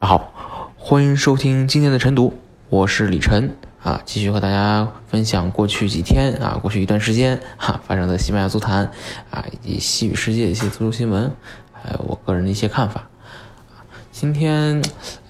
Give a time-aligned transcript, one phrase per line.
[0.00, 0.32] 好
[0.76, 2.32] 欢迎收听今天的晨读，
[2.68, 3.56] 我是李晨。
[3.82, 8.90] 啊，继续和大家分享过去几天啊，过去一段时间哈、发生的西班牙足坛
[9.30, 11.30] 啊以及西语世界的一些足球新闻，
[11.72, 13.08] 还有我个人的一些看法。
[14.18, 14.80] 今天，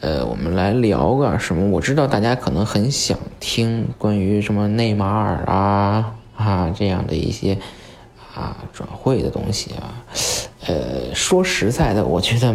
[0.01, 1.69] 呃，我们来聊个什么？
[1.71, 7.59] 我知道大家可能很想听关于什么内马尔啊啊这样的一些
[8.33, 10.05] 啊转会的东西啊。
[10.69, 12.55] 呃，说实在的，我觉得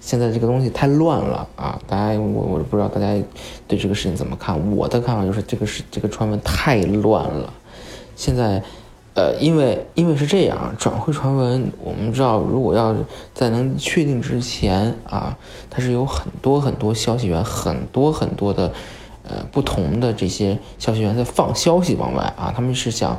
[0.00, 1.78] 现在这个东西太乱了啊！
[1.86, 3.06] 大家，我我不知道大家
[3.68, 4.58] 对这个事情怎么看。
[4.72, 7.52] 我的看法就是，这个是这个传闻太乱了。
[8.16, 8.60] 现在，
[9.16, 12.94] 呃，因为因为是这样，转会传闻，我们知道，如果要
[13.32, 15.34] 在能确定之前啊，
[15.70, 18.70] 它是有很多很多消息源，很多很多的
[19.26, 23.18] 呃不同的这些消息源在放消息往外啊，他们是想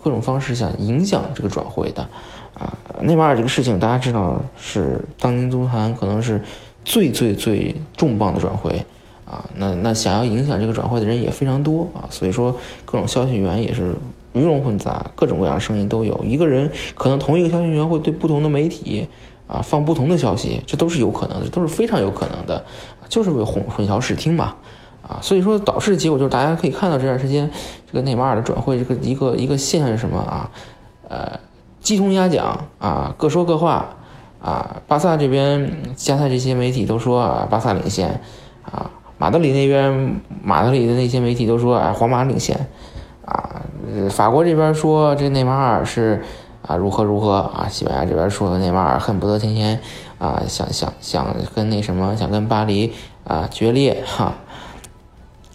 [0.00, 2.08] 各种方式想影响这个转会的
[2.54, 2.72] 啊。
[3.00, 6.40] 内马尔这个事情，大家知道是当今足坛可能是
[6.84, 8.80] 最最最重磅的转会
[9.24, 9.44] 啊。
[9.56, 13.92] 那那想要影响这个转会的人也非常多啊，所以说各种消息源也是
[14.36, 16.22] 鱼龙混杂，各种各样的声音都有。
[16.24, 19.08] 一个人可能同一个消息源会对不同的媒体
[19.46, 22.64] 啊放不同的消息，这都是有可能的，都是非常有可能的，
[23.08, 24.54] 就是为混混淆视听嘛。
[25.02, 27.48] 啊，所以说导致的结果就是大家可以看到这段时间
[27.86, 30.50] 这个内马尔的转会这个一个一个现象是什么啊？
[31.08, 31.38] 呃，
[31.80, 33.96] 鸡同鸭讲啊，各说各话
[34.42, 34.82] 啊。
[34.88, 38.20] 巴萨这边加泰这些媒体都说啊，巴萨领先
[38.62, 38.90] 啊。
[39.18, 42.66] 马德里那边马德里的那些媒体都说啊，皇马领先
[43.26, 43.60] 啊。
[44.10, 46.24] 法国这边说这内马尔是
[46.62, 47.68] 啊如何如何啊。
[47.68, 49.78] 西班牙这边说内马尔恨不得天天
[50.18, 52.94] 啊想想想跟那什么想跟巴黎
[53.24, 54.32] 啊决裂哈。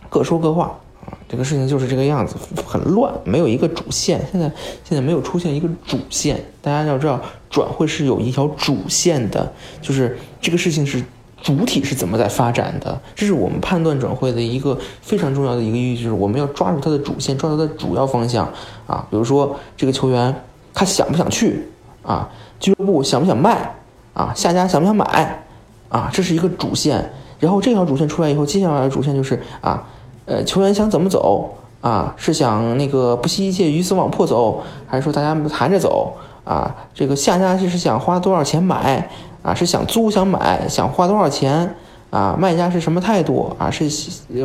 [0.10, 2.36] 各说各话啊，这个事情就是这个样子，
[2.68, 4.22] 很乱，没有一个主线。
[4.30, 4.52] 现在
[4.84, 9.52] 现在没有出现一个主线，大家要知道，转会是有一条主线的，
[9.82, 11.02] 就是这个事情是
[11.42, 18.48] 主体是怎么在发展的，这是我们判断转会的一个非常重要的一个依据，就是我们要抓住它的主线，抓住它的主要方向
[18.88, 19.06] 啊。
[19.10, 20.34] 比如说这个球员
[20.74, 21.68] 他想不想去
[22.04, 23.76] 啊，俱乐部想不想卖
[24.14, 25.44] 啊，下家想不想买
[25.90, 27.12] 啊，这是一个主线。
[27.40, 29.84] 然后这条主线出来以后，接下来的主线就是啊。
[30.26, 32.14] 呃，球员想怎么走啊？
[32.16, 36.16] 是想那个不惜一切鱼死网破走，还是说大家谈着走
[36.46, 36.74] 啊？
[36.94, 39.10] 这个下家是想花多少钱买
[39.42, 39.54] 啊？
[39.54, 41.76] 是想租想买，想花多少钱
[42.10, 42.36] 啊？
[42.40, 43.70] 卖家是什么态度啊？
[43.70, 43.86] 是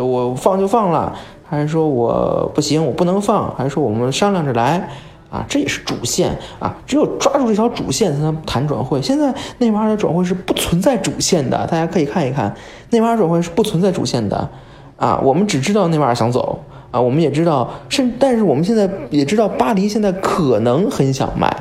[0.00, 1.16] 我放就放了，
[1.48, 4.88] 还是说我不行，我不能放，还是说我们商量着来
[5.30, 5.44] 啊？
[5.48, 6.76] 这也是主线啊！
[6.86, 9.02] 只有抓住这条主线才能谈转会。
[9.02, 12.54] 现在内马尔的转会是不存在主线的，大家可以看一看，
[12.90, 14.48] 内马尔转会是不存在主线的。
[14.96, 16.58] 啊，我们只知道内马尔想走
[16.90, 21.54] 啊，我们也知道，甚但是我们现在也知道巴黎现在可能很想卖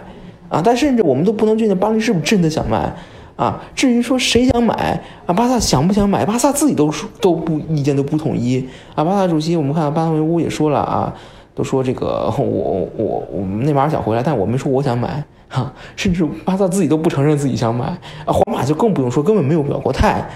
[0.47, 2.95] 啊，但甚至我们都不能确定巴黎是不是真的想卖
[3.35, 3.61] 啊。
[3.75, 9.03] 至于说谁想买啊，巴萨想不想买，巴萨自己都说都不意见都不统一啊。
[9.03, 11.13] 巴萨主席我们看巴萨维乌也说了啊，
[11.53, 17.85] 都说这个我我我们内马尔想回来，但我没说我想买哈、甚至巴萨自己都不承认自己想买
[18.25, 20.27] 啊，皇马就更不用说，根本没有表过态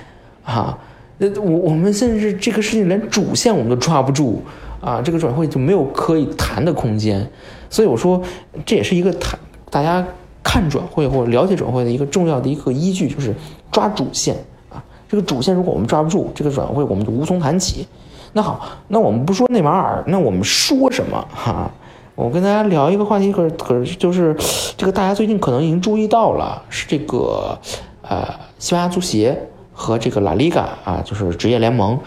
[0.44, 0.78] 啊。
[1.18, 4.42] 那，我我们甚至这个事情连主线我们都抓不住
[4.80, 7.30] 啊，这个转会就没有可以谈的空间，
[7.70, 8.22] 所以我说
[8.66, 9.38] 这也是一个谈
[9.70, 10.06] 大家
[10.50, 13.32] 看转会或者了解转会的一个重要的一个依据，就是
[13.72, 14.36] 抓主线
[14.68, 14.84] 啊。
[15.08, 17.88] 这个主线如果我们抓不住，这个转会我们就无从谈起。
[18.34, 21.70] 那好，那我们不说内马尔，那我们说什么哈？
[22.16, 24.36] 我跟大家聊一个话题，可可是就是
[24.76, 27.56] 这个大家最近可能已经注意到了，是这个
[28.02, 29.40] 呃西班牙足协。
[29.82, 31.98] 和这个拉里嘎啊，就是职业联盟，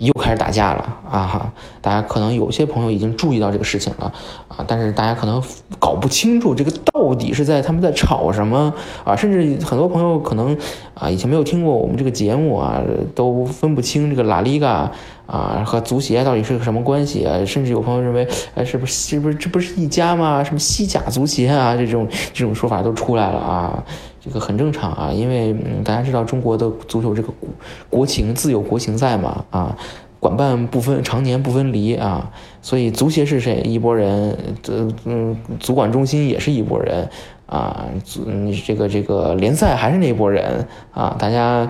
[0.00, 1.52] 又开始打架了啊哈，
[1.82, 4.10] 大家可能有些朋友已经注意到这个事情了
[4.48, 5.42] 啊，但是大家可能
[5.78, 8.72] 搞不清楚这个到底是在他们在吵什么
[9.04, 10.56] 啊，甚至很多朋友可能
[10.94, 12.80] 啊以前没有听过我们这个节目啊，
[13.14, 14.88] 都分不清这个拉 liga
[15.30, 20.42] 啊和足协到底是个什么关系啊，甚至有朋友认为，哎，是不是是不是这不是一家吗？
[20.42, 23.84] 什么西甲足协啊，这种这种说法都出来了啊。
[24.22, 27.48] 这个很正常啊，因为嗯，大家知道中国的足球这个国
[27.88, 29.74] 国情自有国情在嘛啊，
[30.18, 32.30] 管办不分常年不分离啊，
[32.60, 37.08] 所以足协是谁一拨人，这嗯足管中心也是一拨人
[37.46, 38.26] 啊，足
[38.66, 41.66] 这个这个联赛还是那拨人啊，大家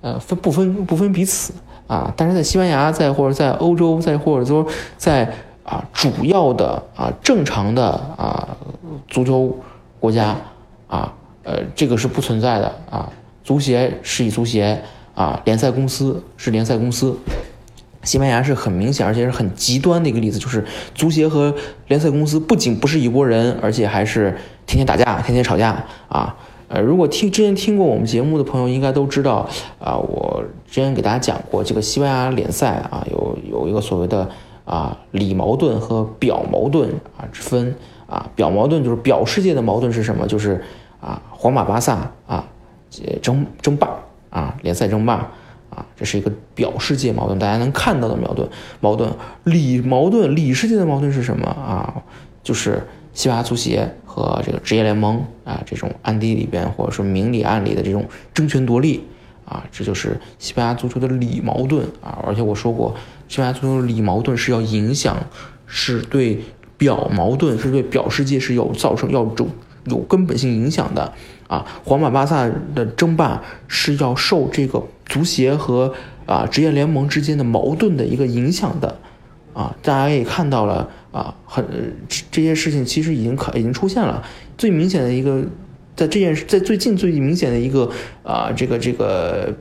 [0.00, 1.52] 呃分不分不分彼此
[1.90, 4.64] 啊，但是在西班牙，在或者在欧洲，在或者说
[4.96, 5.28] 在
[5.64, 8.48] 啊主要的啊正常的啊
[9.08, 9.58] 足球
[9.98, 10.36] 国家
[10.86, 11.12] 啊。
[11.42, 13.10] 呃，这个是不存在的啊。
[13.42, 14.80] 足协是以足协
[15.16, 17.18] 啊，联赛公司是联赛公司。
[18.04, 20.64] 西班牙是很明显，而且是很极端的一个例子，就是
[20.94, 21.52] 足协和
[21.88, 24.30] 联赛公司不仅不是一拨人，而且还是
[24.64, 26.36] 天天打架、天天吵架啊。
[26.70, 29.48] 呃，如果听之前听过我们节目的朋友，应该都知道
[29.80, 34.30] 啊，我之前给大家讲过，这个西班牙联赛啊，有有一个所谓的
[34.64, 37.74] 啊里矛盾和表矛盾啊之分
[38.06, 38.30] 啊。
[38.36, 40.28] 表矛盾就是表世界的矛盾是什么？
[40.28, 40.62] 就是
[41.00, 42.46] 啊，皇马、巴萨啊，
[43.20, 43.88] 争争霸
[44.30, 45.28] 啊，联赛争霸
[45.70, 48.48] 啊，这是一个表世界矛盾，大家能看到的矛盾。
[48.78, 49.10] 矛盾
[49.42, 52.00] 里矛盾里世界的矛盾是什么啊？
[52.44, 58.04] 就是西班牙足协和这个职业联盟啊，这种暗地里边或者说明里暗里的这种
[58.34, 59.04] 争权夺利
[59.44, 62.18] 啊，这就是西班牙足球的里矛盾啊。
[62.26, 62.92] 而且我说过，
[63.28, 65.16] 西班牙足球的里矛盾是要影响，
[65.64, 66.42] 是对
[66.76, 69.48] 表矛盾，是对表世界是有造成要有
[69.84, 71.12] 有根本性影响的
[71.46, 75.94] 啊，皇马、巴萨的争霸是要受这个足协和
[76.26, 78.98] 啊职业联盟之间的矛盾的一个影响的
[79.54, 81.64] 啊，大家也看到了啊，很
[82.30, 84.22] 这些事情其实已经可已经出现了。
[84.56, 85.42] 最明显的一个，
[85.96, 87.90] 在这件事在最近最明显的一个
[88.22, 89.54] 啊，这个这个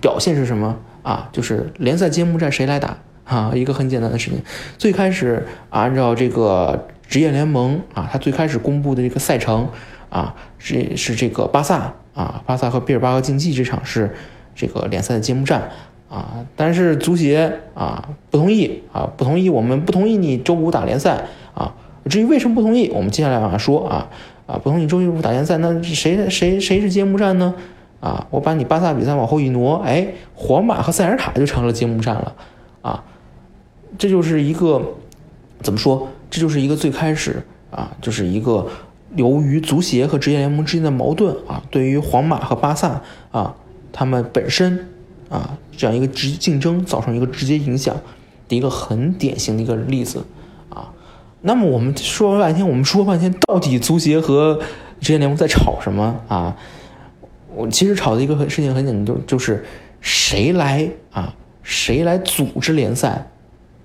[0.00, 1.28] 表现是什么啊？
[1.32, 3.52] 就是联赛揭幕战谁来打啊？
[3.54, 4.40] 一个很简单的事情，
[4.78, 6.88] 最开始按照这个。
[7.06, 9.68] 职业联盟啊，他最开始公布的这个赛程
[10.08, 14.10] 啊，是是这个巴萨啊，巴萨和毕尔巴鄂竞技这场是
[14.54, 15.70] 这个联赛的揭幕战
[16.14, 21.24] 啊，但是足协啊不同意啊，不同意，我们不同意你周五打联赛
[21.54, 21.74] 啊。
[22.08, 24.08] 至于为什么不同意，我们接下来往下说啊
[24.46, 27.52] 啊，不同意周一五打联赛，那谁谁谁是揭幕战呢？
[27.98, 30.06] 啊，我把你巴萨比赛往后一挪，哎，
[30.36, 32.34] 皇马和塞尔塔就成了揭幕战了
[32.82, 33.02] 啊，
[33.98, 34.80] 这就是一个
[35.62, 36.06] 怎么说？
[36.30, 38.68] 这就是一个最开始啊，就是一个
[39.16, 43.00] 由于足协和职业联盟之间的矛盾啊，对于皇马和巴萨
[43.32, 43.56] 啊，
[43.92, 44.86] 他们本身
[45.34, 47.94] 啊这样一个直竞争造成一个直接影响
[48.48, 50.24] 的一个很典型的一个例子
[50.70, 50.92] 啊。
[51.42, 54.60] 那么我们说了半天，我们说半天，到底足协和
[55.00, 56.56] 职业联盟在吵什么啊？
[57.54, 59.64] 我其实吵的一个事情很简单，就就是
[60.00, 63.30] 谁来啊，谁来组织联赛？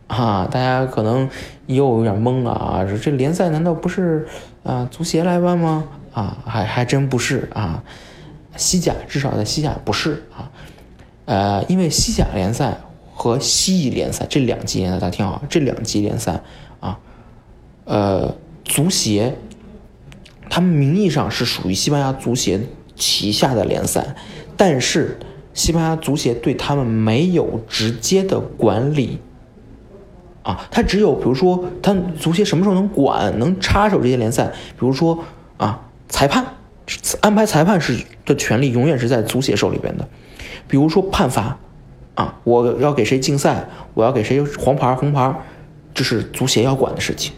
[0.08, 1.30] 啊，大家可能
[1.68, 2.84] 又有点懵了啊！
[3.00, 4.28] 这联赛难道不是
[4.64, 5.84] 啊足协来办吗？
[6.14, 7.84] 啊，还还真不是啊！
[8.56, 10.50] 西甲至少在西甲不是啊，
[11.30, 12.80] 呃，因为西甲联赛
[13.14, 16.42] 和西乙联赛这两级联赛大家听好，这两级联赛
[16.80, 16.98] 啊，
[17.86, 18.36] 呃，
[18.66, 19.36] 足协
[20.50, 22.60] 他们名义上是属于西班牙足协
[22.96, 24.16] 旗下的联赛，
[24.58, 25.20] 但是
[25.54, 29.20] 西班牙足协对他们没有直接的管理。
[30.42, 34.48] 啊，他只有比如说，他足协什么时候能管、能插手这些联赛？
[34.48, 35.24] 比如说
[35.58, 36.44] 啊，裁判
[37.22, 40.08] 安排裁判是的权利永远是在足协手里边的。
[40.70, 41.58] 比如说判罚，
[42.16, 45.36] 啊，我要给谁禁赛，我要给谁黄牌、红牌，
[45.94, 47.34] 这是足协要管的事情。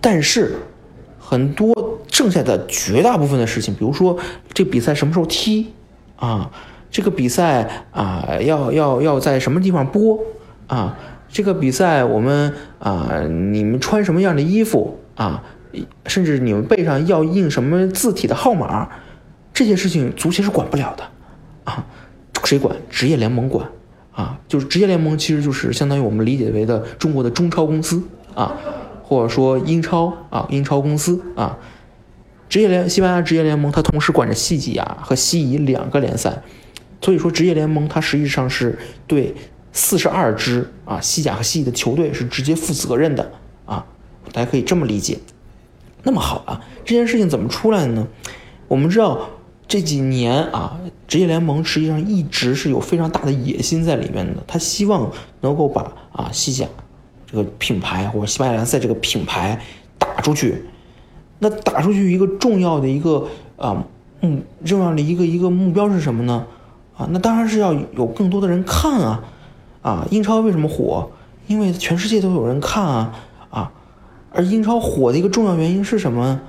[0.00, 0.56] 但是
[1.18, 1.74] 很多
[2.10, 4.16] 剩下的绝大部分的事情，比如说
[4.54, 5.74] 这比赛什么时候踢，
[6.16, 6.50] 啊，
[6.90, 10.18] 这个比赛啊要要要在什么地方播，
[10.66, 10.96] 啊。
[11.32, 13.22] 这个比赛我们啊，
[13.52, 15.44] 你们穿什么样的衣服啊？
[16.06, 18.88] 甚至你们背上要印什么字体的号码，
[19.54, 21.04] 这些事情足协是管不了的
[21.62, 21.86] 啊。
[22.44, 22.76] 谁管？
[22.88, 23.68] 职业联盟管
[24.12, 24.38] 啊。
[24.48, 28.02] 就是职业联盟其实就是相当于我们理解为的中国的中超公司
[28.34, 28.56] 啊，
[29.02, 31.58] 或者说英超啊，英超公司啊。
[32.48, 36.42] 职业联西班牙职业联盟它同时管着西甲和西乙两个联赛，
[37.00, 39.34] 所以说职业联盟它实际上是对。
[39.72, 43.30] 四十二支啊，西甲和西乙的球队是直接负责任的
[43.64, 43.86] 啊，
[44.32, 45.16] 大家可以这么理解。
[46.02, 48.08] 那么好啊，这件事情怎么出来的呢？
[48.66, 49.30] 我们知道
[49.70, 55.08] 这几年啊，职业联盟实际上一直是有非常大的野心在里面的，他希望
[55.42, 56.66] 能够把啊西甲
[57.24, 59.60] 这个品牌或者西班牙联赛这个品牌
[59.96, 60.64] 打出去，
[61.38, 63.84] 那打出去一个重要的一个啊
[64.22, 66.44] 嗯重要的一个一个目标是什么呢？
[66.96, 69.22] 啊，那当然是要有更多的人看啊
[69.82, 70.04] 啊！
[70.10, 71.08] 英超为什么火？
[71.46, 73.14] 因为全世界都有人看啊
[73.50, 73.72] 啊！
[74.32, 76.40] 而英超火的一个重要原因是什么？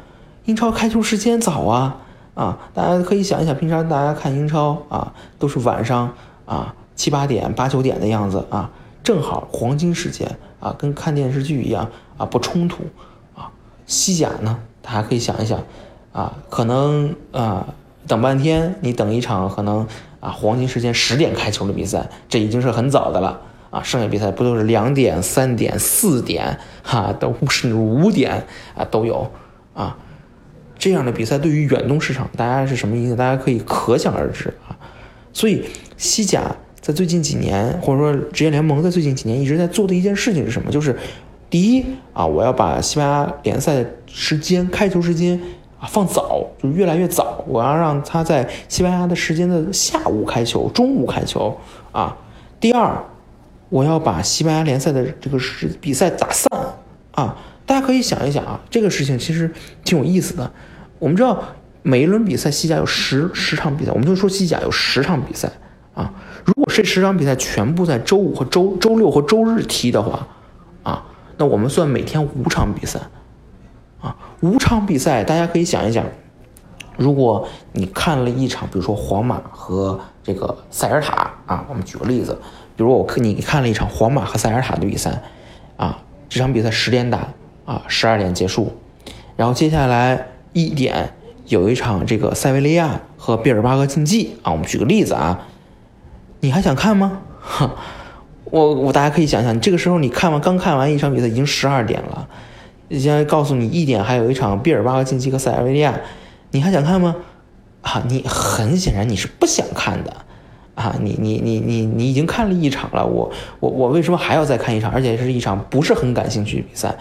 [0.46, 2.02] 英超开球时间早啊
[2.34, 2.58] 啊！
[2.74, 6.14] 大家可以想一想，平常大家看英超啊，都是晚上
[6.46, 8.70] 啊七八点、八九点的样子啊，
[9.04, 12.84] 正好黄金时间啊，跟看电视剧一样啊，不冲突
[13.36, 13.52] 啊。
[13.86, 15.60] 西甲呢，大家可以想一想
[16.14, 17.68] 啊，可能啊
[18.08, 19.88] 等半天，你等一场可能
[20.20, 23.42] 啊黄金时间十点开球的比赛，这已经是很早的了。
[23.72, 28.46] 啊，剩下比赛不都是两点、三点、四点，哈，都甚至五点
[28.76, 29.32] 啊都有，
[29.74, 29.96] 啊，
[30.82, 33.16] 这样的比赛对于远东市场大家是什么影响？
[33.16, 34.74] 大家可以可想而知啊。
[35.32, 35.64] 所以
[35.96, 40.72] 西甲在最近几年，或者说职业联盟在最近几年一直在做的一件事情是什么？
[40.72, 40.98] 就是
[41.52, 45.40] 第一啊，我要把西班牙联赛的时间开球时间
[45.80, 51.56] 啊放早，就是越来越早，我要让他在西班牙的时间的下午开球、中午开球
[51.92, 52.18] 啊。
[52.60, 53.02] 第二。
[53.70, 56.52] 我要把西班牙联赛的这个时比赛打散
[57.12, 57.38] 啊！
[57.66, 59.50] 大家可以想一想啊，这个事情其实
[59.86, 60.52] 挺有意思的。
[61.02, 61.44] 我们知道
[61.82, 65.52] 每一轮比赛西甲有十十场比赛，我们就说西甲有十场比赛
[65.96, 66.14] 啊。
[66.46, 70.28] 如果这十场比赛全部在周五和周周六和周日踢的话
[70.84, 71.04] 啊，
[71.38, 73.00] 那我们算每天五场比赛
[74.00, 74.16] 啊。
[74.42, 76.06] 五场比赛，大家可以想一想，
[76.98, 82.38] 如果你看了一场，比如说皇马和这个塞尔塔啊，我们举个例子。
[82.78, 85.24] 比如我看你看了一场皇马和塞尔塔的比赛，
[85.78, 85.98] 啊，
[86.30, 87.28] 这场比赛十点打
[87.66, 88.72] 啊，十二点结束，
[89.36, 91.14] 然后接下来一点
[91.48, 95.48] 有一场这个塞维利亚和毕尔巴鄂竞技啊，我们举个例子啊，
[96.40, 97.20] 你还想看吗？
[97.40, 97.76] 哈，
[98.46, 102.28] 我我大家可以想想，这个时候你看完刚看完一场比赛已经十二点了，
[102.90, 106.00] 现在告诉你一点还有一场毕尔巴鄂竞技和塞维利亚，
[106.52, 107.16] 你还想看吗？
[107.82, 110.16] 啊，你很显然你是不想看的。
[110.74, 113.30] 啊，你你你你你已经看了一场了，我
[113.60, 114.90] 我我为什么还要再看一场？
[114.90, 116.96] 而且是一场不是很感兴趣的比赛，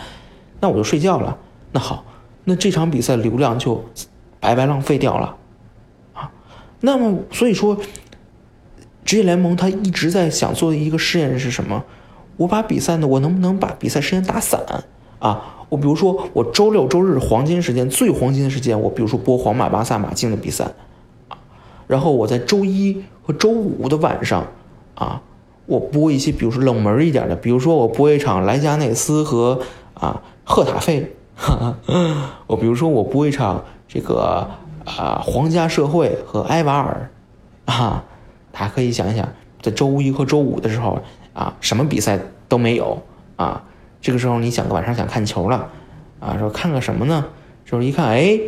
[0.61, 1.39] 那我就睡觉了。
[1.73, 2.05] 那好，
[2.51, 3.85] 那这场比赛流量就
[4.41, 5.37] 白白浪费掉了
[6.15, 6.29] 啊。
[6.81, 7.79] 那么所以说，
[9.05, 11.85] 职业联盟他一直在想做的一个试验是什么？
[12.37, 14.61] 我把比赛呢，我能不能把比赛时间打散
[15.21, 15.65] 啊？
[15.69, 20.67] 我比如说我周六周日黄金时间最黄金的时间，我比如说播皇马巴萨马竞的比赛。
[21.87, 24.45] 然后我在周一和周五的晚上，
[24.97, 25.23] 啊，
[25.67, 29.61] 我播一些，比如说冷门一点的，比如说我播一场莱加内斯和
[29.95, 31.15] 啊赫塔费，
[32.47, 34.49] 我比如说我播一场这个
[34.85, 37.11] 啊皇家社会和埃瓦尔，
[37.65, 38.05] 啊，
[38.53, 39.29] 大家可以想一想，
[39.63, 41.01] 在周一和周五的时候
[41.33, 42.19] 啊，什么比赛
[42.49, 43.03] 都没有
[43.37, 43.63] 啊，
[44.01, 45.69] 这个时候你想晚上想看球了，
[46.21, 47.25] 啊，说看个什么呢？
[47.65, 48.39] 就是一看，哎，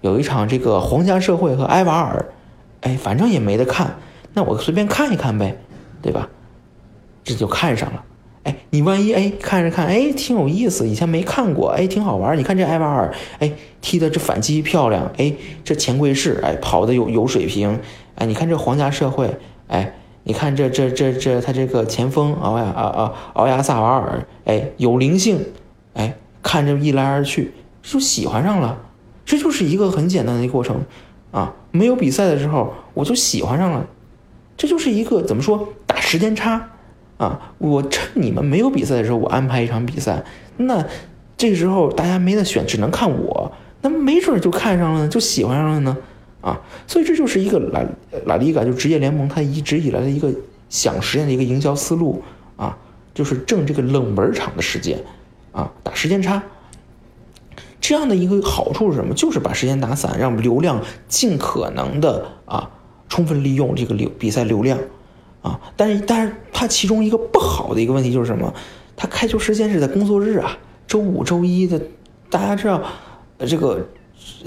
[0.00, 2.26] 有一场这个皇家社会和埃瓦尔。
[2.82, 3.94] 哎，反正也没得看，
[4.34, 5.56] 那我随便看一看呗，
[6.02, 6.28] 对吧？
[7.22, 8.02] 这就看上了。
[8.44, 12.36] 哎，你万一哎看着看，哎挺有意思，以前没看过，哎挺好玩。
[12.36, 15.32] 你看这埃瓦尔，哎踢的这反击漂亮，哎
[15.62, 17.78] 这钱贵士，哎跑的有有水平，
[18.16, 19.30] 哎你看这皇家社会，
[19.68, 19.94] 哎
[20.24, 25.38] 你看这这这这他这个前锋奥亚啊啊奥亚萨瓦尔，哎有灵性，
[25.94, 28.78] 哎看着一来二去就喜欢上了，
[29.24, 30.80] 这就是一个很简单的一个过程。
[31.30, 33.86] 啊，没有比赛的时候我就喜欢上了，
[34.54, 36.68] 这就是一个怎么说打时间差
[37.22, 37.54] 啊！
[37.58, 40.24] 我趁你们没有比赛的时候，我安排一场比赛，
[40.56, 40.84] 那
[41.36, 45.96] 这时候大家没得选，只能看我，那没准就看上了，就喜欢上了呢
[46.40, 46.60] 啊！
[46.88, 47.84] 所以这就是一个拉
[48.26, 50.34] 拉里嘎就职业联盟它一直以来的一个
[50.68, 52.20] 想实现的一个营销思路
[52.56, 52.76] 啊，
[53.14, 54.98] 就是挣这个冷门场的时间
[55.52, 56.42] 啊，打时间差。
[57.80, 59.14] 这样的一个好处是什么？
[59.14, 62.68] 就是把时间打散，让流量尽可能的啊
[63.08, 64.76] 充分利用这个流比赛流量，
[65.42, 68.52] 啊，但是但是它其中一个不好的一个问题就是什么？
[68.96, 70.56] 它开球时间是在工作日啊，
[70.86, 71.80] 周五、周一的，
[72.30, 72.82] 大家知道，
[73.46, 73.86] 这个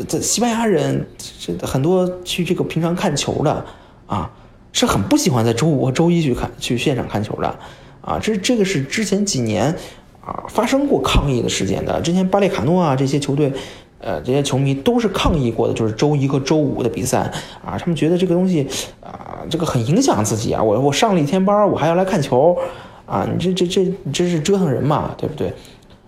[0.07, 1.05] 在西班牙人
[1.39, 3.65] 这很多去这个平常看球的
[4.07, 4.31] 啊，
[4.71, 7.59] 是很不喜欢在周五和周一去看去现场看球的，
[8.01, 9.75] 啊，这这个是之前几年。
[10.27, 13.53] 啊，发生过抗议的事件的，之前巴列卡诺啊这些球队，
[13.99, 17.31] 呃，这些球迷都是抗议过的，就是周一和周五的比赛
[17.63, 18.67] 啊，他们觉得这个东西
[19.01, 22.57] 啊，这个很影响自己啊，我我上了一天班，我还要来看球，
[23.05, 25.53] 啊，你这这这这是折腾人嘛，对不对？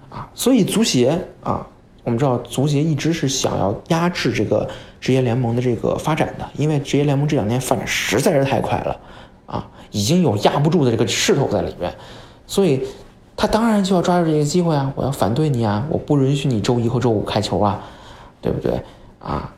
[0.09, 1.65] 啊，所以足协啊，
[2.03, 4.67] 我们知道足协一直是想要压制这个
[4.99, 8.99] 职业联盟的这个发展的，因为职业联盟这两年发展实在是太快了，
[9.45, 11.93] 啊，已经有压不住的这个势头在里面，
[12.45, 12.81] 所以。
[13.39, 17.79] 他当然就要抓住这个机会啊，我要反对你啊，我不允许你周一和周五开球啊，
[18.41, 18.81] 对不对
[19.19, 19.53] 啊？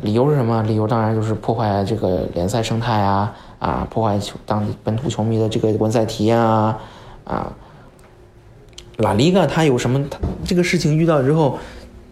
[0.00, 0.62] 理由是什么？
[0.62, 6.80] 理由当然就是破坏这个联赛生态啊，啊，破坏球当地本土球迷的这个观赛体验啊，
[7.24, 7.52] 啊。
[8.98, 10.04] 拉里嘎他有什么？
[10.10, 11.58] 他这个事情遇到之后，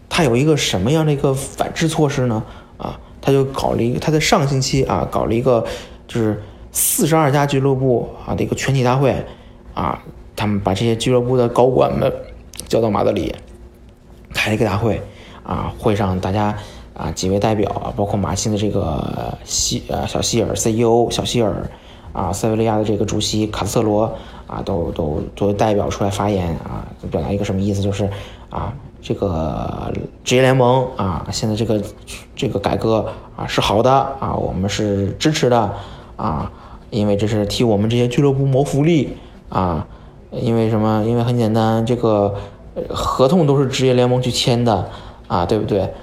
[0.09, 2.43] 他有一个什么样的一个反制措施呢？
[2.77, 5.63] 啊，他就搞了一个，他在上星期啊搞了一个，
[6.07, 9.23] 就是四十二家俱乐部啊的一个全体大会，
[9.75, 10.01] 啊，
[10.35, 12.11] 他们把这些俱乐部的高管们
[12.67, 13.33] 叫到马德里，
[14.33, 15.01] 开了一个大会，
[15.43, 16.57] 啊，会上大家
[16.93, 21.69] 啊几位代表啊，包括马竞的这个希呃小希尔 CEO 小希尔。
[22.13, 24.03] 啊，塞维利亚的这个主席卡斯特罗
[24.45, 27.81] 啊，都都作为代表出来发言啊，表达一个什么意思？
[27.81, 28.03] 就是
[28.49, 29.89] 啊，这个
[30.21, 31.81] 职业联盟啊，现在这个
[32.35, 33.07] 这个改革
[33.37, 35.71] 啊是好的啊，我们是支持的
[36.17, 36.51] 啊，
[36.89, 39.15] 因为这是替我们这些俱乐部谋福利
[39.47, 39.87] 啊，
[40.31, 41.05] 因为什么？
[41.05, 42.35] 因为很简单，这个
[42.89, 44.89] 合同都是职业联盟去签的
[45.27, 45.93] 啊，对不对？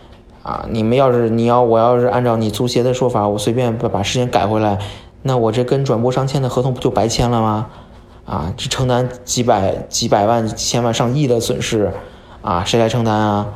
[0.48, 4.78] 啊，你们要是你要我要是按照你足协的说法，我随便把把时间改回来。
[5.20, 7.66] 那我这跟转播商签的合同不就白签了吗？
[8.24, 11.92] 啊，这承担几百几百万、千万、上亿的损失，
[12.40, 13.46] 啊，谁来承担啊？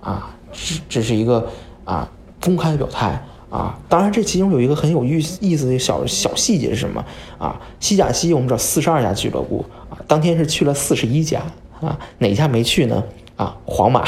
[0.00, 1.46] 啊，这这是一个
[1.84, 2.08] 啊
[2.42, 3.78] 公开表态啊。
[3.86, 7.04] 当然，这其中有一个很有意意思的小小细节是什么？
[7.36, 11.42] 啊，西甲西我们知道四十二家俱乐部啊，当天是去了四十一家
[11.82, 13.04] 啊，哪家没去呢？
[13.36, 14.02] 啊，皇马，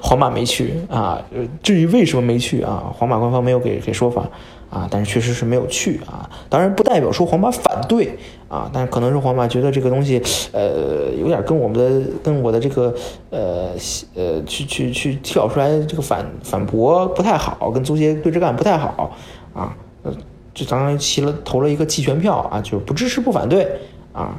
[0.00, 1.22] 皇马没去啊。
[1.62, 4.28] 至于为什么没去啊，皇马官方没有给给说法。
[4.68, 10.20] 啊，但是确实是没有去啊，当然不代表说皇马反对啊，但是可能是皇马觉得这个东西，
[10.50, 12.92] 呃，有点跟我们的跟我的这个
[13.30, 13.70] 呃
[14.16, 19.16] 呃去去去跳出来这个反反驳不太好，跟足协对着干不太好
[19.54, 19.72] 啊，
[20.02, 20.12] 呃，
[20.52, 23.70] 就当于骑了投了一个弃权票啊，就不支持不反对
[24.12, 24.36] 啊，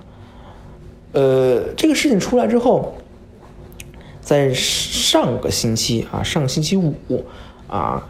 [1.13, 2.93] 呃，这个事情出来之后，
[4.27, 6.93] 在上个星期啊，上个星期五
[7.69, 8.05] 啊。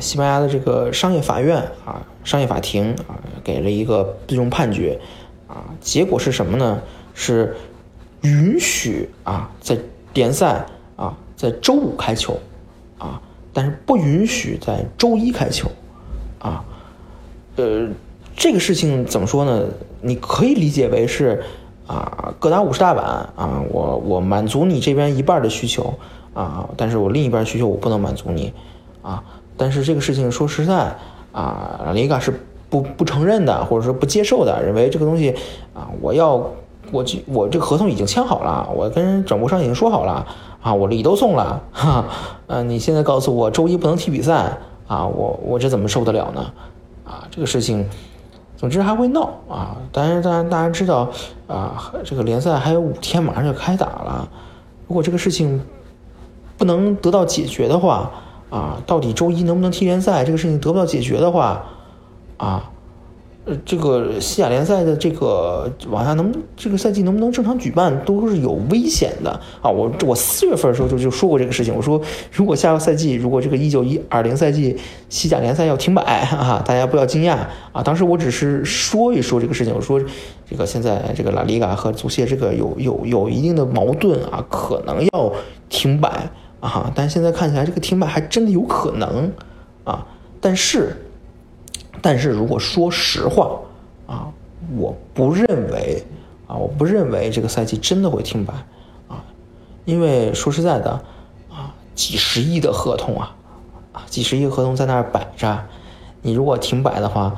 [0.00, 4.98] 西班牙的这个商业法院啊，商业法庭啊，给了一个最终判决，
[5.46, 6.80] 啊，结果是什么呢？
[7.12, 7.54] 是
[8.22, 9.76] 允许啊，在
[10.14, 10.64] 联赛
[10.96, 12.40] 啊，在周五开球，
[12.96, 13.20] 啊，
[13.52, 15.68] 但是不允许在周一开球，
[16.38, 16.64] 啊，
[17.56, 17.86] 呃，
[18.34, 19.64] 这个事情怎么说呢？
[20.00, 21.42] 你可以理解为是
[21.90, 25.92] 啊，各打五十大板啊，我我满足你这边一半的需求
[26.32, 28.52] 啊，但是我另一半需求我不能满足你，
[29.02, 29.20] 啊。
[29.56, 30.94] 但是这个事情说实在
[31.32, 32.32] 啊，里嘎是
[32.68, 35.34] 不不承认的，或者说不接受的，认为这个东西
[35.74, 36.34] 啊，我要
[36.92, 40.24] 我我这个合同已经签好了，我跟转播商已经说好了
[40.62, 42.04] 啊，我礼都送了，哈，
[42.46, 46.52] 呃，你现在告诉我周一不能踢比赛啊，我我这怎么受得了呢？
[47.04, 47.84] 啊，这个事情，
[48.60, 49.74] 总之还会闹啊。
[49.90, 51.08] 当然，当然大家知道
[51.46, 54.28] 啊，这个联赛还有五天，马上就开打了，
[54.86, 55.64] 如果这个事情
[56.58, 58.10] 不能得到解决的话。
[58.50, 60.24] 啊，到底周一能不能踢联赛？
[60.24, 61.64] 这个事情得不到解决的话，
[62.36, 62.68] 啊，
[63.46, 69.30] 呃，这个西甲联赛的这个往下能这个赛季能不能正常举办，都是有危险的
[69.62, 69.70] 啊！
[69.70, 72.00] 我我四月份的时候就就说过这个事情，我说
[72.30, 74.76] 如果下个赛季如果这个一九一二零赛季
[75.08, 77.38] 西甲联赛要停摆啊，大家不要惊讶
[77.72, 77.82] 啊！
[77.82, 79.98] 当时我只是说一说这个事情，我说
[80.48, 85.32] 这个现在这个拉里嘎和足协这个有有有一定的矛盾啊，可能要
[85.68, 86.30] 停摆。
[86.60, 89.32] 啊，但现在看起来这个停摆还真的有可能，
[89.82, 90.06] 啊，
[90.42, 90.94] 但是，
[92.02, 93.58] 但是如果说实话，
[94.06, 94.32] 啊，
[94.76, 96.02] 我不认为，
[96.46, 98.54] 啊，我不认为这个赛季真的会停摆，
[99.08, 99.22] 啊，
[99.84, 100.90] 因为说实在的，
[101.50, 103.36] 啊，几十亿的合同啊，
[103.92, 105.64] 啊，几十亿合同在那儿摆着，
[106.22, 107.34] 你如果停摆的话，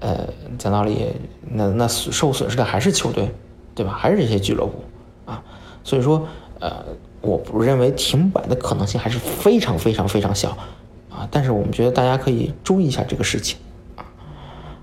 [0.00, 0.26] 呃，
[0.58, 3.34] 讲道理，那那受损失的还是球队，
[3.74, 3.92] 对吧？
[3.92, 4.82] 还是这些俱乐部，
[5.24, 5.42] 啊，
[5.82, 6.26] 所以说，
[6.60, 6.84] 呃。
[7.20, 10.50] 我不认为停摆的可能性还是非常非常非常小，
[11.10, 13.58] 啊，但是我们觉得大家可以注意一下这个事情，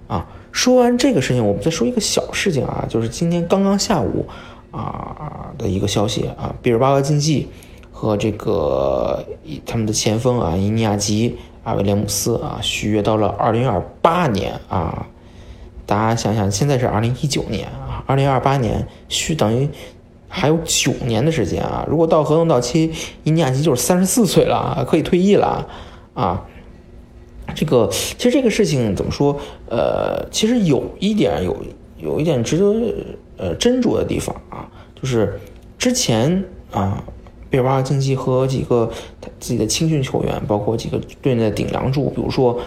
[0.07, 4.25] 啊，说完这个事情，我们再说一个小事情啊，就是今天刚刚下午
[4.71, 7.47] 啊的一个消息啊，毕尔巴鄂竞技
[7.91, 9.25] 和这个
[9.65, 15.07] 他们的前锋啊伊尼亚吉阿维廉姆斯啊续约到了二零二八年啊，
[15.85, 19.69] 大家想想，现在是二零一九年啊，二零二八年续等于。
[20.27, 21.85] 还有九年的时间啊！
[21.87, 22.91] 如果到合同到期，
[23.23, 25.65] 伊尼亚基就是三十四岁了，可以退役了
[26.13, 26.45] 啊！
[27.53, 29.37] 这个其实这个事情怎么说？
[29.69, 31.55] 呃，其实有一点有
[31.97, 32.65] 有一点值得
[33.37, 35.39] 呃斟酌的地方啊，就是
[35.77, 37.03] 之前啊，
[37.49, 42.59] 贝尔巴竞技和几个他自己的青训球员，包括几个队内的顶梁柱，比如说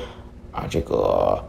[0.52, 1.42] 啊，这个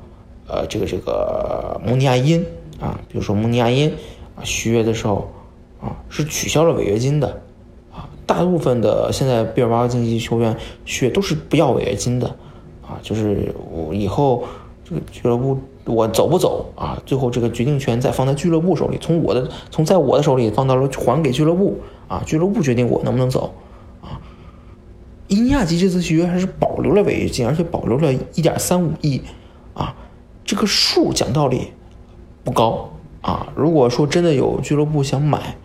[0.48, 2.46] 呃，这个这个蒙尼亚因
[2.80, 3.90] 啊，比如说蒙尼亚因
[4.36, 5.30] 啊，续约的时候。
[5.82, 7.42] 啊是取消了违约金的
[7.90, 12.36] 啊，大部分的现在毕尔巴鄂竞技球员续约都是不要违约金的
[12.90, 14.44] 啊，就是我以后
[14.84, 23.54] 这个俱乐部我走不走啊，最后这个决定权再放在俱乐部手里，从我的从在我的手里放到了还给俱乐部啊，俱乐部决定我能不能走
[24.02, 24.20] 啊。
[25.28, 29.22] 伊尼亚基这次续约还是保留了违约金，而且保留了一点三五亿，
[29.76, 29.96] 啊，
[30.44, 31.68] 这个数讲道理
[32.44, 32.90] 不高
[33.22, 33.54] 啊。
[33.56, 35.56] 如果说真的有俱乐部想买，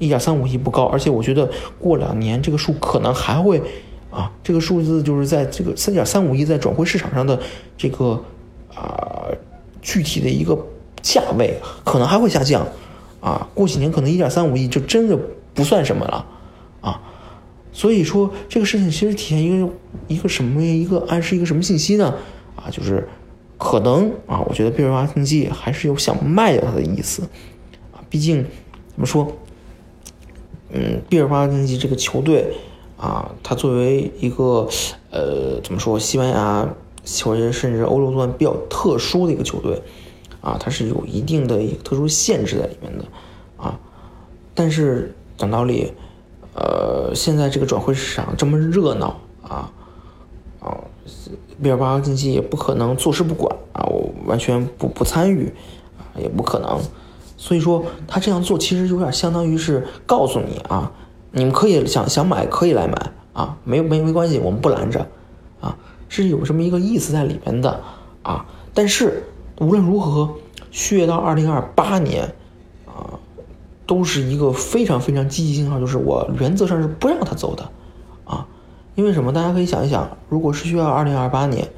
[0.00, 3.62] 一点三五亿不高，而且我觉得过两年这个数可能还会
[4.12, 7.40] 啊，这个数字就是在这个三点三五亿在转会市场上的
[7.78, 8.22] 这个
[8.74, 9.26] 啊
[9.80, 10.56] 具体的一个
[11.00, 12.64] 价位可能还会下降
[13.20, 13.48] 啊。
[13.54, 15.18] 过几年可能一点三五亿就真的
[15.54, 16.26] 不算什么了
[16.82, 17.00] 啊。
[17.72, 19.72] 所以说这个事情其实体现一个
[20.08, 22.14] 一个什么一个暗示一个什么信息呢？
[22.54, 23.08] 啊，就是
[23.56, 27.22] 可能啊，我觉得毕尔巴竞技还是有想卖掉他的意思
[27.92, 28.04] 啊。
[28.10, 28.44] 毕竟
[28.92, 29.32] 怎么说，
[30.70, 32.52] 嗯，毕尔巴竞技这个球队
[33.02, 34.68] 啊，它作为一个
[35.10, 36.68] 呃怎么说西班牙
[37.24, 39.82] 或者甚至欧洲段比较特殊的一个球队
[40.40, 43.04] 啊，它是有一定的一个特殊限制在里面的
[43.56, 43.78] 啊。
[44.54, 45.92] 但是讲道理。
[46.54, 49.72] 呃，现在这个转会市场这么热闹啊，
[50.60, 50.76] 啊，
[51.62, 55.50] 毕尔巴鄂竞技也不可能坐视不管啊，我完全不不参与
[55.96, 56.78] 啊，也不可能。
[57.38, 60.92] 所以说他这样做其实有点相当于是告诉你啊，
[61.32, 65.06] 你们可以想想买可以来买啊，没没没关系，我们不拦着
[65.60, 65.76] 啊，
[66.08, 67.80] 是有这么一个意思在里面的
[68.22, 68.46] 啊。
[68.72, 69.24] 但是
[69.58, 70.34] 无论如何，
[70.70, 72.34] 续约到二零二八年。
[72.86, 73.18] 啊
[73.84, 77.68] 都是一个非常非常积极信号，就是我原则上是不让他走的，
[78.24, 78.46] 啊，
[78.94, 79.32] 因为什么？
[79.32, 81.68] 大家可以想一想，如果是需要二零二八年，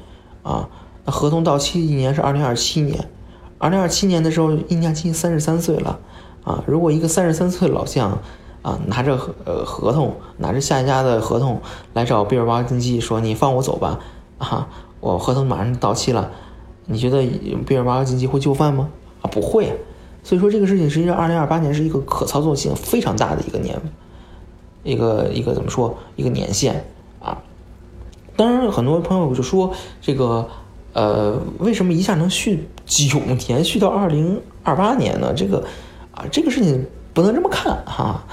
[0.43, 0.69] 啊，
[1.03, 3.09] 那合同到期一年是二零二七年，
[3.57, 5.99] 二零二七年的时候，伊尼亚基三十三岁了，
[6.43, 8.19] 啊，如果一个三十三岁老将，
[8.65, 11.61] 啊，拿着合呃合同，拿着下一家的合同
[11.93, 13.99] 来找毕尔巴竞技说：“你放我走吧，
[14.39, 14.67] 啊，
[15.01, 16.31] 我合同马上到期了。”
[16.87, 17.23] 你觉得
[17.67, 18.89] 毕尔巴竞技会就范吗？
[19.21, 19.71] 啊，不会。
[20.23, 23.79] 所以说这个事情实际上，二零二八年是一个可操作性非常大的一个年，
[24.83, 26.83] 一个一个怎么说一个年限
[27.19, 27.37] 啊？
[28.35, 30.49] 当然，很多朋友就说这个
[30.93, 35.31] 呃，为什么一下能续九年，续到二零二八年呢？
[35.35, 35.63] 这个
[36.15, 38.23] 啊，这个事情不能这么看哈。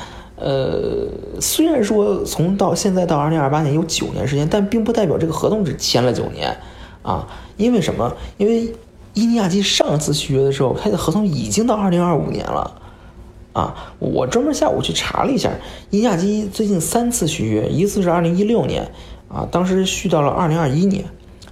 [0.44, 1.06] 呃，
[1.40, 6.56] 虽然说从到现在到二零二八年有九年时间，但并不代表这个合同只签了九年
[7.02, 7.28] 啊。
[7.56, 8.16] 因为什么？
[8.38, 8.74] 因为
[9.14, 12.80] 伊尼亚基上次续约的时候，他的合同已经到二零二五年了，
[13.52, 15.50] 啊，我专门下午去查了一下，
[15.90, 18.90] 伊尼亚基最近三次续约，一次是二零一六年，
[19.28, 21.04] 啊，当时续到了二零二一年，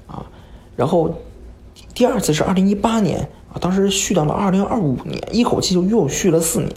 [0.09, 0.27] 啊，
[0.75, 1.15] 然后
[1.95, 6.73] 第二次是二零一八年，啊，当时续到了二零二五年，一口气就又续了四年，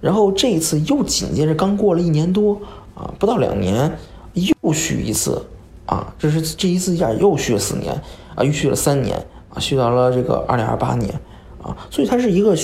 [0.00, 2.60] 然后这一次又紧接着刚过了一年多，
[2.94, 3.98] 啊，不到两年
[4.34, 5.44] 又续一次，
[5.86, 7.92] 啊，这是这一次一下又续了四年，
[8.34, 9.24] 啊，又续了三年。
[9.52, 11.12] 啊，续到了这个二零二八年，
[11.60, 12.54] 啊，所以它是一个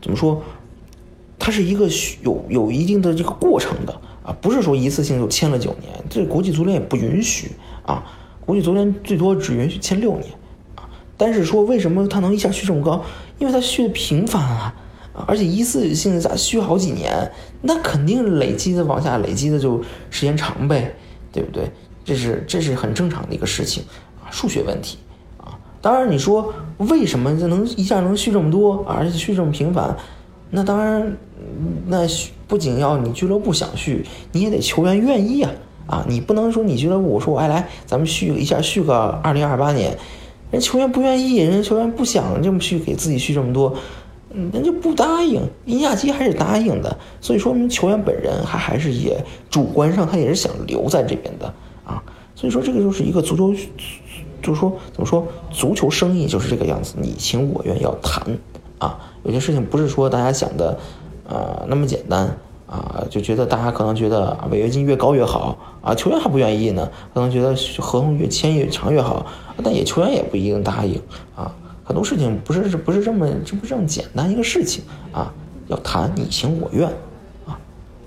[0.00, 0.42] 怎么说？
[1.38, 1.86] 它是一个
[2.22, 7.52] 有有一定的这个过程的啊，不是说一次性就签了九年，这国际足联也不允许
[7.84, 8.02] 啊，
[8.46, 10.32] 国际足联最多只允许签六年
[10.76, 10.88] 啊。
[11.18, 13.04] 但是说为什么它能一下续这么高？
[13.38, 14.74] 因为它续的频繁啊，
[15.26, 17.30] 而且一次性咋续好几年，
[17.62, 20.94] 那肯定累积的往下累积的就时间长呗，
[21.32, 21.70] 对不对？
[22.04, 23.84] 这是这是很正常的一个事情
[24.22, 24.98] 啊，数学问题
[25.38, 25.58] 啊。
[25.80, 29.96] 当然，你说为什么就能一下能续这么多，而且续这么频繁？
[30.50, 31.16] 那当然，
[31.86, 31.98] 那
[32.48, 35.52] 不仅要你俱乐部想续，你也得球员愿意啊！
[35.86, 39.96] 啊，你不能说你俱乐部我说我爱来，咱们续一下续个二零二八年，
[40.50, 43.76] 人球员不愿意，人家球员不想这么续，给自己续这么多，
[44.32, 45.42] 嗯人就不答应。
[45.64, 51.52] 伊亚基还是答应的，所以说明球员本人还还是也主观上他也是想留在这边的
[51.84, 52.02] 啊。
[52.34, 53.54] 所以说这个就是一个足球。
[54.42, 58.24] 就是说，怎么说，足球生意就是这个样子，你情我愿要谈，
[58.78, 60.78] 啊，有些事情不是说大家想的，
[61.28, 62.34] 呃，那么简单，
[62.66, 69.26] 啊，就觉得大家可能觉得违约金越高越好，啊，球员还不愿意呢，可能觉得合同越签越长越好，
[69.62, 70.98] 但也球员也不一定答应，
[71.36, 71.54] 啊，
[71.90, 75.34] 很多事情不是不是这么这不是这么简单一个事情，啊，
[75.66, 76.88] 要谈你情我愿，
[77.44, 77.58] 啊，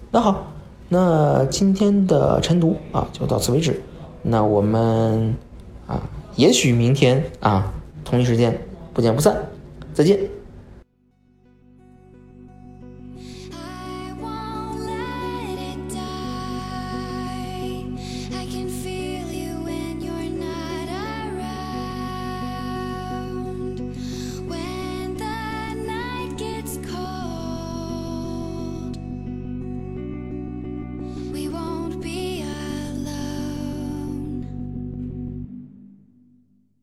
[0.09, 0.47] 那好，
[0.87, 3.81] 那今天的晨读啊就到此为止，
[4.21, 5.35] 那我们
[5.85, 6.01] 啊。
[6.37, 7.73] 也许明天啊，
[8.05, 8.57] 同一时间
[8.93, 9.35] 不见不散，
[9.93, 10.17] 再见。